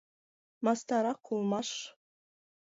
Мастарак 0.63 1.25
улмаш. 1.33 1.69